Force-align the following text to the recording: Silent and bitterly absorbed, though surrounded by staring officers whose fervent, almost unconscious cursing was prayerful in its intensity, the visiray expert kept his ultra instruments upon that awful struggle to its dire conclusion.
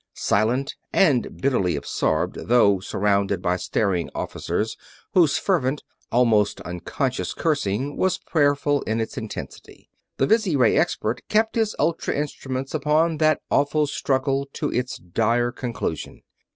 Silent 0.15 0.73
and 0.91 1.39
bitterly 1.39 1.75
absorbed, 1.75 2.47
though 2.47 2.79
surrounded 2.79 3.39
by 3.39 3.55
staring 3.55 4.09
officers 4.15 4.75
whose 5.13 5.37
fervent, 5.37 5.83
almost 6.11 6.59
unconscious 6.61 7.35
cursing 7.35 7.95
was 7.95 8.17
prayerful 8.17 8.81
in 8.87 8.99
its 8.99 9.15
intensity, 9.15 9.91
the 10.17 10.25
visiray 10.25 10.75
expert 10.75 11.21
kept 11.29 11.53
his 11.53 11.75
ultra 11.77 12.15
instruments 12.15 12.73
upon 12.73 13.17
that 13.19 13.41
awful 13.51 13.85
struggle 13.85 14.47
to 14.53 14.73
its 14.73 14.97
dire 14.97 15.51
conclusion. 15.51 16.23